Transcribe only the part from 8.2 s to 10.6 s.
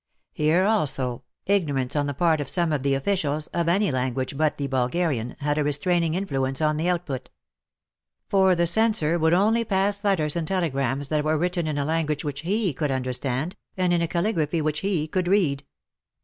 For the censor would only pass letters and